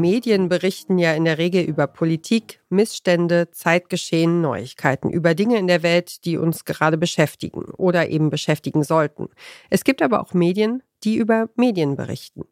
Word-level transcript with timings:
Medien 0.00 0.48
berichten 0.48 0.98
ja 0.98 1.12
in 1.12 1.24
der 1.24 1.38
Regel 1.38 1.64
über 1.64 1.86
Politik, 1.86 2.60
Missstände, 2.68 3.50
Zeitgeschehen, 3.50 4.40
Neuigkeiten, 4.40 5.10
über 5.10 5.34
Dinge 5.34 5.58
in 5.58 5.66
der 5.66 5.82
Welt, 5.82 6.24
die 6.24 6.36
uns 6.36 6.64
gerade 6.64 6.96
beschäftigen 6.96 7.64
oder 7.76 8.08
eben 8.08 8.30
beschäftigen 8.30 8.82
sollten. 8.82 9.28
Es 9.70 9.84
gibt 9.84 10.00
aber 10.02 10.20
auch 10.20 10.32
Medien, 10.32 10.82
die 11.04 11.16
über 11.16 11.48
Medien 11.56 11.96
berichten. 11.96 12.42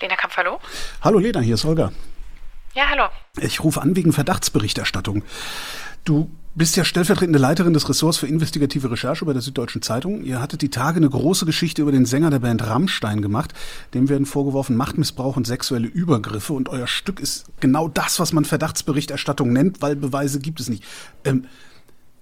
Lena 0.00 0.16
Kampf, 0.16 0.36
hallo? 0.36 0.58
Hallo 1.02 1.18
Lena, 1.18 1.40
hier 1.40 1.54
ist 1.54 1.64
Holger. 1.64 1.92
Ja, 2.74 2.90
hallo. 2.90 3.04
Ich 3.40 3.64
rufe 3.64 3.80
an 3.80 3.96
wegen 3.96 4.12
Verdachtsberichterstattung. 4.12 5.22
Du 6.04 6.30
bist 6.56 6.74
ja 6.74 6.84
stellvertretende 6.84 7.38
Leiterin 7.38 7.74
des 7.74 7.86
Ressorts 7.88 8.16
für 8.16 8.26
investigative 8.26 8.90
Recherche 8.90 9.26
bei 9.26 9.34
der 9.34 9.42
Süddeutschen 9.42 9.82
Zeitung. 9.82 10.24
Ihr 10.24 10.40
hattet 10.40 10.62
die 10.62 10.70
Tage 10.70 10.96
eine 10.96 11.10
große 11.10 11.44
Geschichte 11.44 11.82
über 11.82 11.92
den 11.92 12.06
Sänger 12.06 12.30
der 12.30 12.38
Band 12.38 12.66
Rammstein 12.66 13.20
gemacht. 13.20 13.52
Dem 13.92 14.08
werden 14.08 14.24
vorgeworfen 14.24 14.74
Machtmissbrauch 14.74 15.36
und 15.36 15.46
sexuelle 15.46 15.86
Übergriffe. 15.86 16.54
Und 16.54 16.70
euer 16.70 16.86
Stück 16.86 17.20
ist 17.20 17.44
genau 17.60 17.88
das, 17.88 18.18
was 18.20 18.32
man 18.32 18.46
Verdachtsberichterstattung 18.46 19.52
nennt, 19.52 19.82
weil 19.82 19.96
Beweise 19.96 20.40
gibt 20.40 20.58
es 20.58 20.70
nicht. 20.70 20.82
Ähm, 21.24 21.44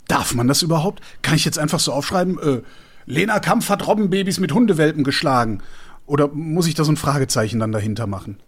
darf 0.08 0.34
man 0.34 0.48
das 0.48 0.62
überhaupt? 0.62 1.00
Kann 1.22 1.36
ich 1.36 1.44
jetzt 1.44 1.58
einfach 1.58 1.78
so 1.78 1.92
aufschreiben, 1.92 2.38
äh, 2.40 2.62
Lena 3.06 3.38
Kampf 3.38 3.68
hat 3.68 3.86
Robbenbabys 3.86 4.40
mit 4.40 4.52
Hundewelpen 4.52 5.04
geschlagen? 5.04 5.62
Oder 6.06 6.28
muss 6.28 6.66
ich 6.66 6.74
da 6.74 6.82
so 6.82 6.90
ein 6.90 6.96
Fragezeichen 6.96 7.60
dann 7.60 7.70
dahinter 7.70 8.08
machen? 8.08 8.38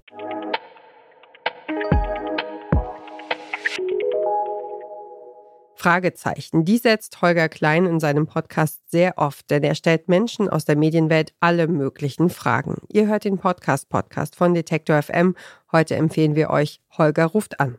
Fragezeichen. 5.76 6.64
Die 6.64 6.78
setzt 6.78 7.22
Holger 7.22 7.48
Klein 7.48 7.86
in 7.86 8.00
seinem 8.00 8.26
Podcast 8.26 8.90
sehr 8.90 9.18
oft, 9.18 9.50
denn 9.50 9.62
er 9.62 9.74
stellt 9.74 10.08
Menschen 10.08 10.48
aus 10.48 10.64
der 10.64 10.76
Medienwelt 10.76 11.32
alle 11.40 11.68
möglichen 11.68 12.30
Fragen. 12.30 12.76
Ihr 12.88 13.06
hört 13.06 13.24
den 13.24 13.38
Podcast 13.38 13.88
Podcast 13.88 14.36
von 14.36 14.54
Detektor 14.54 15.00
FM. 15.02 15.36
Heute 15.72 15.96
empfehlen 15.96 16.34
wir 16.34 16.50
euch 16.50 16.80
Holger 16.96 17.26
ruft 17.26 17.60
an. 17.60 17.78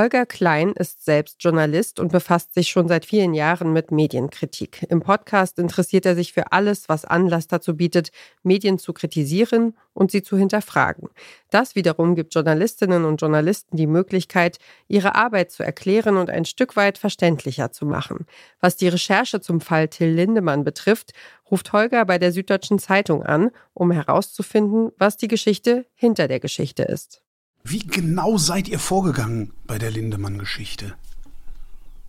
Holger 0.00 0.24
Klein 0.24 0.72
ist 0.72 1.04
selbst 1.04 1.42
Journalist 1.42 2.00
und 2.00 2.10
befasst 2.10 2.54
sich 2.54 2.70
schon 2.70 2.88
seit 2.88 3.04
vielen 3.04 3.34
Jahren 3.34 3.74
mit 3.74 3.90
Medienkritik. 3.90 4.86
Im 4.88 5.02
Podcast 5.02 5.58
interessiert 5.58 6.06
er 6.06 6.14
sich 6.14 6.32
für 6.32 6.52
alles, 6.52 6.88
was 6.88 7.04
Anlass 7.04 7.48
dazu 7.48 7.76
bietet, 7.76 8.10
Medien 8.42 8.78
zu 8.78 8.94
kritisieren 8.94 9.76
und 9.92 10.10
sie 10.10 10.22
zu 10.22 10.38
hinterfragen. 10.38 11.10
Das 11.50 11.74
wiederum 11.74 12.14
gibt 12.14 12.34
Journalistinnen 12.34 13.04
und 13.04 13.20
Journalisten 13.20 13.76
die 13.76 13.86
Möglichkeit, 13.86 14.56
ihre 14.88 15.16
Arbeit 15.16 15.50
zu 15.50 15.64
erklären 15.64 16.16
und 16.16 16.30
ein 16.30 16.46
Stück 16.46 16.76
weit 16.76 16.96
verständlicher 16.96 17.70
zu 17.70 17.84
machen. 17.84 18.24
Was 18.58 18.78
die 18.78 18.88
Recherche 18.88 19.42
zum 19.42 19.60
Fall 19.60 19.88
Till 19.88 20.08
Lindemann 20.08 20.64
betrifft, 20.64 21.12
ruft 21.50 21.74
Holger 21.74 22.06
bei 22.06 22.16
der 22.16 22.32
Süddeutschen 22.32 22.78
Zeitung 22.78 23.22
an, 23.22 23.50
um 23.74 23.90
herauszufinden, 23.90 24.92
was 24.96 25.18
die 25.18 25.28
Geschichte 25.28 25.84
hinter 25.92 26.26
der 26.26 26.40
Geschichte 26.40 26.84
ist. 26.84 27.22
Wie 27.62 27.80
genau 27.80 28.38
seid 28.38 28.68
ihr 28.68 28.78
vorgegangen 28.78 29.52
bei 29.66 29.78
der 29.78 29.90
Lindemann-Geschichte? 29.90 30.94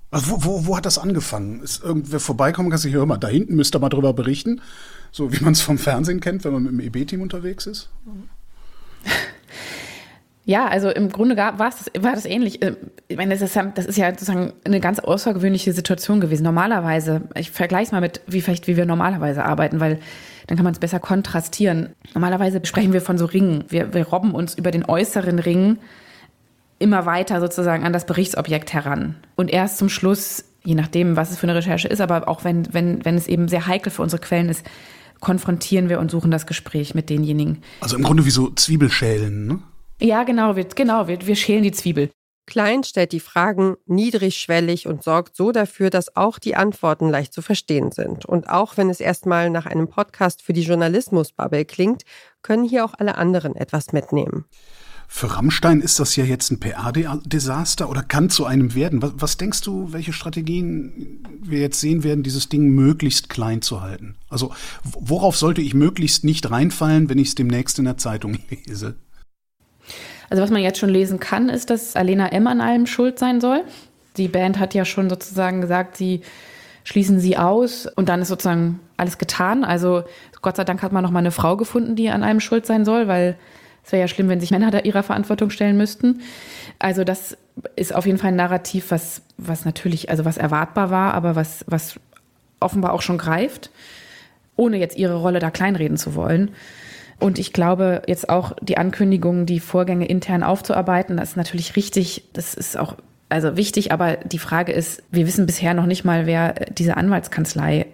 Also 0.09 0.31
wo, 0.31 0.43
wo, 0.43 0.65
wo 0.65 0.77
hat 0.77 0.85
das 0.85 0.97
angefangen? 0.97 1.61
Ist 1.61 1.83
irgendwer 1.83 2.19
vorbeikommen 2.19 2.69
kann 2.69 2.79
sich, 2.79 2.93
hör 2.93 3.05
mal, 3.05 3.17
da 3.17 3.27
hinten 3.27 3.55
müsst 3.55 3.75
ihr 3.75 3.79
mal 3.79 3.89
drüber 3.89 4.13
berichten. 4.13 4.61
So 5.11 5.31
wie 5.33 5.43
man 5.43 5.53
es 5.53 5.61
vom 5.61 5.77
Fernsehen 5.77 6.19
kennt, 6.19 6.43
wenn 6.43 6.53
man 6.53 6.63
mit 6.63 6.71
dem 6.71 6.79
EB-Team 6.79 7.21
unterwegs 7.21 7.65
ist? 7.65 7.89
Ja, 10.43 10.67
also 10.67 10.89
im 10.89 11.09
Grunde 11.09 11.37
war, 11.37 11.55
das, 11.57 11.85
war 11.99 12.13
das 12.13 12.25
ähnlich. 12.25 12.61
Äh, 12.61 12.75
ich 13.07 13.17
meine, 13.17 13.31
das 13.31 13.41
ist, 13.41 13.55
ja, 13.55 13.63
das 13.63 13.85
ist 13.85 13.97
ja 13.97 14.09
sozusagen 14.09 14.53
eine 14.63 14.79
ganz 14.79 14.99
außergewöhnliche 14.99 15.71
Situation 15.73 16.19
gewesen. 16.19 16.43
Normalerweise, 16.43 17.21
ich 17.35 17.51
vergleiche 17.51 17.85
es 17.85 17.91
mal 17.91 18.01
mit, 18.01 18.21
wie 18.27 18.41
vielleicht, 18.41 18.67
wie 18.67 18.77
wir 18.77 18.85
normalerweise 18.85 19.45
arbeiten, 19.45 19.79
weil 19.79 19.99
dann 20.47 20.57
kann 20.57 20.63
man 20.63 20.73
es 20.73 20.79
besser 20.79 20.99
kontrastieren. 20.99 21.89
Normalerweise 22.13 22.59
sprechen 22.63 22.93
wir 22.93 23.01
von 23.01 23.17
so 23.17 23.25
Ringen. 23.25 23.65
Wir, 23.69 23.93
wir 23.93 24.07
robben 24.07 24.31
uns 24.31 24.55
über 24.55 24.71
den 24.71 24.83
äußeren 24.83 25.39
Ring 25.39 25.77
immer 26.79 27.05
weiter 27.05 27.39
sozusagen 27.39 27.85
an 27.85 27.93
das 27.93 28.05
Berichtsobjekt 28.07 28.73
heran. 28.73 29.15
Und 29.35 29.51
erst 29.51 29.77
zum 29.77 29.89
Schluss, 29.89 30.43
je 30.63 30.73
nachdem, 30.73 31.15
was 31.15 31.31
es 31.31 31.37
für 31.37 31.43
eine 31.43 31.55
Recherche 31.55 31.87
ist, 31.87 32.01
aber 32.01 32.27
auch 32.27 32.43
wenn, 32.43 32.73
wenn, 32.73 33.05
wenn 33.05 33.15
es 33.15 33.27
eben 33.27 33.47
sehr 33.47 33.67
heikel 33.67 33.91
für 33.91 34.01
unsere 34.01 34.19
Quellen 34.19 34.49
ist, 34.49 34.65
konfrontieren 35.19 35.87
wir 35.87 35.99
und 35.99 36.09
suchen 36.09 36.31
das 36.31 36.47
Gespräch 36.47 36.95
mit 36.95 37.11
denjenigen. 37.11 37.61
Also 37.79 37.95
im 37.95 38.01
Grunde 38.01 38.25
wie 38.25 38.31
so 38.31 38.49
Zwiebelschälen, 38.49 39.45
ne? 39.45 39.59
Ja, 40.01 40.23
genau, 40.23 40.55
wir, 40.55 40.63
genau, 40.65 41.07
wir, 41.07 41.27
wir 41.27 41.35
schälen 41.35 41.61
die 41.61 41.71
Zwiebel. 41.71 42.09
Klein 42.47 42.83
stellt 42.83 43.11
die 43.11 43.19
Fragen 43.19 43.75
niedrigschwellig 43.85 44.87
und 44.87 45.03
sorgt 45.03 45.37
so 45.37 45.51
dafür, 45.51 45.91
dass 45.91 46.15
auch 46.15 46.39
die 46.39 46.55
Antworten 46.55 47.07
leicht 47.07 47.33
zu 47.33 47.43
verstehen 47.43 47.91
sind. 47.91 48.25
Und 48.25 48.49
auch 48.49 48.77
wenn 48.77 48.89
es 48.89 48.99
erstmal 48.99 49.51
nach 49.51 49.67
einem 49.67 49.87
Podcast 49.87 50.41
für 50.41 50.53
die 50.53 50.63
Journalismusbubble 50.63 51.65
klingt, 51.65 52.01
können 52.41 52.67
hier 52.67 52.83
auch 52.83 52.95
alle 52.97 53.15
anderen 53.15 53.55
etwas 53.55 53.93
mitnehmen. 53.93 54.45
Für 55.07 55.35
Rammstein 55.35 55.81
ist 55.81 55.99
das 55.99 56.15
ja 56.15 56.23
jetzt 56.23 56.49
ein 56.51 56.59
PR-Desaster 56.59 57.87
oder 57.87 58.01
kann 58.01 58.31
zu 58.31 58.45
einem 58.45 58.73
werden. 58.73 59.03
Was, 59.03 59.11
was, 59.17 59.37
denkst 59.37 59.61
du, 59.61 59.93
welche 59.93 60.13
Strategien 60.13 61.23
wir 61.43 61.59
jetzt 61.59 61.79
sehen 61.79 62.03
werden, 62.03 62.23
dieses 62.23 62.49
Ding 62.49 62.69
möglichst 62.69 63.29
klein 63.29 63.61
zu 63.61 63.81
halten? 63.81 64.15
Also 64.29 64.51
worauf 64.83 65.37
sollte 65.37 65.61
ich 65.61 65.75
möglichst 65.75 66.23
nicht 66.23 66.49
reinfallen, 66.49 67.07
wenn 67.07 67.19
ich 67.19 67.27
es 67.27 67.35
demnächst 67.35 67.77
in 67.77 67.85
der 67.85 67.97
Zeitung 67.97 68.39
lese? 68.49 68.95
Also 70.31 70.41
was 70.41 70.49
man 70.49 70.61
jetzt 70.61 70.79
schon 70.79 70.89
lesen 70.89 71.19
kann, 71.19 71.49
ist, 71.49 71.69
dass 71.69 71.97
Alena 71.97 72.29
M. 72.29 72.47
an 72.47 72.61
allem 72.61 72.87
schuld 72.87 73.19
sein 73.19 73.41
soll. 73.41 73.65
Die 74.15 74.29
Band 74.29 74.59
hat 74.59 74.73
ja 74.73 74.85
schon 74.85 75.09
sozusagen 75.09 75.59
gesagt, 75.59 75.97
sie 75.97 76.21
schließen 76.85 77.19
sie 77.19 77.37
aus 77.37 77.85
und 77.85 78.07
dann 78.07 78.21
ist 78.21 78.29
sozusagen 78.29 78.79
alles 78.95 79.17
getan. 79.17 79.65
Also 79.65 80.03
Gott 80.41 80.55
sei 80.55 80.63
Dank 80.63 80.83
hat 80.83 80.93
man 80.93 81.03
noch 81.03 81.11
mal 81.11 81.19
eine 81.19 81.31
Frau 81.31 81.57
gefunden, 81.57 81.97
die 81.97 82.09
an 82.09 82.23
allem 82.23 82.39
schuld 82.39 82.65
sein 82.65 82.85
soll, 82.85 83.09
weil 83.09 83.35
es 83.83 83.91
wäre 83.91 83.99
ja 83.99 84.07
schlimm, 84.07 84.29
wenn 84.29 84.39
sich 84.39 84.51
Männer 84.51 84.71
da 84.71 84.79
ihrer 84.79 85.03
Verantwortung 85.03 85.49
stellen 85.49 85.75
müssten. 85.75 86.21
Also 86.79 87.03
das 87.03 87.37
ist 87.75 87.93
auf 87.93 88.05
jeden 88.05 88.17
Fall 88.17 88.29
ein 88.29 88.37
Narrativ, 88.37 88.89
was, 88.89 89.23
was 89.37 89.65
natürlich, 89.65 90.09
also 90.09 90.23
was 90.23 90.37
erwartbar 90.37 90.91
war, 90.91 91.13
aber 91.13 91.35
was, 91.35 91.65
was 91.67 91.99
offenbar 92.61 92.93
auch 92.93 93.01
schon 93.01 93.17
greift, 93.17 93.69
ohne 94.55 94.77
jetzt 94.77 94.97
ihre 94.97 95.15
Rolle 95.15 95.39
da 95.39 95.51
kleinreden 95.51 95.97
zu 95.97 96.15
wollen. 96.15 96.51
Und 97.21 97.37
ich 97.37 97.53
glaube, 97.53 98.01
jetzt 98.07 98.29
auch 98.29 98.53
die 98.61 98.77
Ankündigung, 98.77 99.45
die 99.45 99.59
Vorgänge 99.59 100.05
intern 100.05 100.41
aufzuarbeiten, 100.41 101.17
das 101.17 101.29
ist 101.29 101.37
natürlich 101.37 101.75
richtig. 101.75 102.23
Das 102.33 102.55
ist 102.55 102.77
auch 102.77 102.95
also 103.29 103.55
wichtig, 103.55 103.91
aber 103.91 104.17
die 104.17 104.39
Frage 104.39 104.71
ist, 104.71 105.03
wir 105.11 105.27
wissen 105.27 105.45
bisher 105.45 105.75
noch 105.75 105.85
nicht 105.85 106.03
mal, 106.03 106.25
wer 106.25 106.53
diese 106.53 106.97
Anwaltskanzlei 106.97 107.85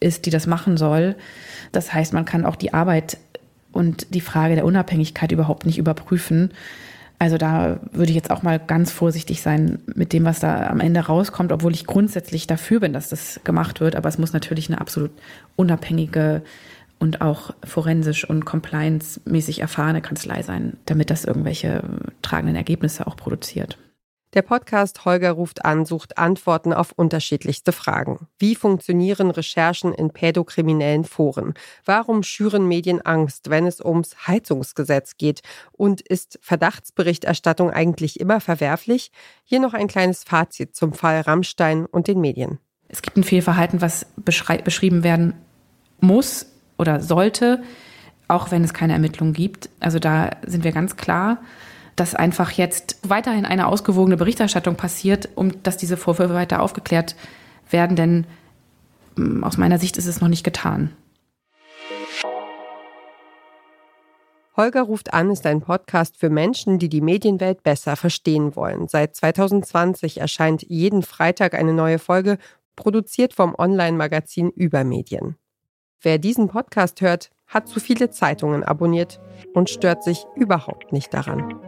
ist, 0.00 0.26
die 0.26 0.30
das 0.30 0.46
machen 0.46 0.76
soll. 0.76 1.16
Das 1.72 1.94
heißt, 1.94 2.12
man 2.12 2.26
kann 2.26 2.44
auch 2.44 2.56
die 2.56 2.74
Arbeit 2.74 3.16
und 3.72 4.14
die 4.14 4.20
Frage 4.20 4.54
der 4.54 4.66
Unabhängigkeit 4.66 5.32
überhaupt 5.32 5.64
nicht 5.64 5.78
überprüfen. 5.78 6.52
Also 7.18 7.38
da 7.38 7.80
würde 7.92 8.10
ich 8.10 8.16
jetzt 8.16 8.30
auch 8.30 8.42
mal 8.42 8.60
ganz 8.60 8.92
vorsichtig 8.92 9.40
sein 9.40 9.80
mit 9.86 10.12
dem, 10.12 10.24
was 10.24 10.40
da 10.40 10.68
am 10.68 10.80
Ende 10.80 11.00
rauskommt, 11.00 11.52
obwohl 11.52 11.72
ich 11.72 11.86
grundsätzlich 11.86 12.46
dafür 12.46 12.80
bin, 12.80 12.92
dass 12.92 13.08
das 13.08 13.40
gemacht 13.44 13.80
wird. 13.80 13.96
Aber 13.96 14.10
es 14.10 14.18
muss 14.18 14.34
natürlich 14.34 14.68
eine 14.68 14.80
absolut 14.80 15.10
unabhängige 15.56 16.42
und 16.98 17.20
auch 17.20 17.54
forensisch 17.64 18.28
und 18.28 18.44
compliance-mäßig 18.44 19.60
erfahrene 19.60 20.02
Kanzlei 20.02 20.42
sein, 20.42 20.76
damit 20.86 21.10
das 21.10 21.24
irgendwelche 21.24 21.82
tragenden 22.22 22.56
Ergebnisse 22.56 23.06
auch 23.06 23.16
produziert. 23.16 23.78
Der 24.34 24.42
Podcast 24.42 25.06
Holger 25.06 25.32
ruft 25.32 25.64
an 25.64 25.86
sucht 25.86 26.18
Antworten 26.18 26.74
auf 26.74 26.92
unterschiedlichste 26.92 27.72
Fragen. 27.72 28.28
Wie 28.38 28.54
funktionieren 28.54 29.30
Recherchen 29.30 29.94
in 29.94 30.10
pädokriminellen 30.10 31.04
Foren? 31.04 31.54
Warum 31.86 32.22
schüren 32.22 32.68
Medien 32.68 33.00
Angst, 33.00 33.48
wenn 33.48 33.66
es 33.66 33.80
ums 33.80 34.26
Heizungsgesetz 34.26 35.16
geht? 35.16 35.40
Und 35.72 36.02
ist 36.02 36.38
Verdachtsberichterstattung 36.42 37.70
eigentlich 37.70 38.20
immer 38.20 38.42
verwerflich? 38.42 39.12
Hier 39.44 39.60
noch 39.60 39.72
ein 39.72 39.88
kleines 39.88 40.24
Fazit 40.24 40.76
zum 40.76 40.92
Fall 40.92 41.22
Rammstein 41.22 41.86
und 41.86 42.06
den 42.06 42.20
Medien. 42.20 42.58
Es 42.86 43.00
gibt 43.00 43.16
ein 43.16 43.24
Fehlverhalten, 43.24 43.80
was 43.80 44.04
beschrieben 44.16 45.04
werden 45.04 45.34
muss 46.00 46.46
oder 46.78 47.00
sollte, 47.00 47.62
auch 48.28 48.50
wenn 48.50 48.64
es 48.64 48.72
keine 48.72 48.94
Ermittlungen 48.94 49.32
gibt. 49.32 49.68
Also 49.80 49.98
da 49.98 50.30
sind 50.46 50.64
wir 50.64 50.72
ganz 50.72 50.96
klar, 50.96 51.38
dass 51.96 52.14
einfach 52.14 52.52
jetzt 52.52 52.98
weiterhin 53.02 53.44
eine 53.44 53.66
ausgewogene 53.66 54.16
Berichterstattung 54.16 54.76
passiert, 54.76 55.28
um 55.34 55.62
dass 55.62 55.76
diese 55.76 55.96
Vorwürfe 55.96 56.34
weiter 56.34 56.62
aufgeklärt 56.62 57.16
werden, 57.70 57.96
denn 57.96 58.26
mm, 59.16 59.42
aus 59.44 59.56
meiner 59.56 59.78
Sicht 59.78 59.96
ist 59.96 60.06
es 60.06 60.20
noch 60.20 60.28
nicht 60.28 60.44
getan. 60.44 60.90
Holger 64.56 64.82
ruft 64.82 65.14
an 65.14 65.30
ist 65.30 65.46
ein 65.46 65.60
Podcast 65.60 66.16
für 66.16 66.30
Menschen, 66.30 66.80
die 66.80 66.88
die 66.88 67.00
Medienwelt 67.00 67.62
besser 67.62 67.94
verstehen 67.94 68.56
wollen. 68.56 68.88
Seit 68.88 69.14
2020 69.14 70.18
erscheint 70.20 70.62
jeden 70.62 71.02
Freitag 71.02 71.54
eine 71.54 71.72
neue 71.72 72.00
Folge, 72.00 72.38
produziert 72.74 73.34
vom 73.34 73.54
Online-Magazin 73.56 74.50
Übermedien. 74.50 75.36
Wer 76.00 76.18
diesen 76.18 76.48
Podcast 76.48 77.00
hört, 77.00 77.30
hat 77.48 77.66
zu 77.66 77.80
viele 77.80 78.10
Zeitungen 78.10 78.62
abonniert 78.62 79.20
und 79.54 79.68
stört 79.68 80.04
sich 80.04 80.24
überhaupt 80.36 80.92
nicht 80.92 81.12
daran. 81.12 81.60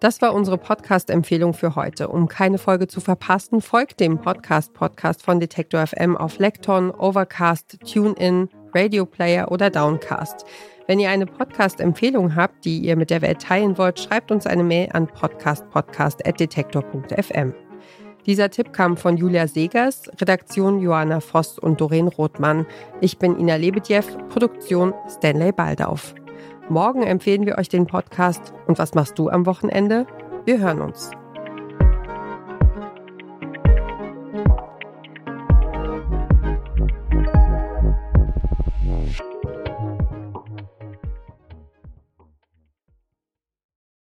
Das 0.00 0.22
war 0.22 0.34
unsere 0.34 0.58
Podcast-Empfehlung 0.58 1.54
für 1.54 1.76
heute. 1.76 2.08
Um 2.08 2.26
keine 2.28 2.58
Folge 2.58 2.88
zu 2.88 3.00
verpassen, 3.00 3.60
folgt 3.60 4.00
dem 4.00 4.20
Podcast-Podcast 4.20 5.22
von 5.22 5.38
Detektor 5.40 5.86
FM 5.86 6.16
auf 6.16 6.38
Lekton, 6.38 6.90
Overcast, 6.90 7.78
TuneIn, 7.90 8.48
Radio 8.74 9.06
Player 9.06 9.50
oder 9.50 9.70
Downcast. 9.70 10.44
Wenn 10.86 11.00
ihr 11.00 11.08
eine 11.08 11.24
Podcast-Empfehlung 11.26 12.36
habt, 12.36 12.66
die 12.66 12.80
ihr 12.80 12.96
mit 12.96 13.08
der 13.08 13.22
Welt 13.22 13.40
teilen 13.40 13.78
wollt, 13.78 13.98
schreibt 13.98 14.30
uns 14.30 14.46
eine 14.46 14.64
Mail 14.64 14.90
an 14.92 15.06
podcastpodcast.detektor.fm. 15.06 17.54
Dieser 18.26 18.50
Tipp 18.50 18.72
kam 18.72 18.96
von 18.96 19.16
Julia 19.16 19.46
Segers, 19.46 20.10
Redaktion 20.20 20.80
Johanna 20.80 21.20
Voss 21.20 21.58
und 21.58 21.80
Doreen 21.80 22.08
Rothmann. 22.08 22.66
Ich 23.00 23.18
bin 23.18 23.38
Ina 23.38 23.56
Lebedjew, 23.56 24.02
Produktion 24.30 24.94
Stanley 25.08 25.52
Baldauf. 25.52 26.14
Morgen 26.70 27.02
empfehlen 27.02 27.44
wir 27.44 27.58
euch 27.58 27.68
den 27.68 27.86
Podcast 27.86 28.54
Und 28.66 28.78
was 28.78 28.94
machst 28.94 29.18
du 29.18 29.28
am 29.28 29.44
Wochenende? 29.44 30.06
Wir 30.46 30.58
hören 30.58 30.80
uns. 30.80 31.10